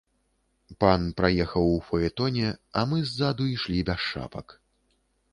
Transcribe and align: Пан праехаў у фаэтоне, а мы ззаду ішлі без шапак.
Пан 0.83 1.01
праехаў 1.19 1.67
у 1.73 1.75
фаэтоне, 1.89 2.47
а 2.81 2.83
мы 2.93 2.97
ззаду 3.09 3.43
ішлі 3.51 3.83
без 3.91 4.01
шапак. 4.07 4.47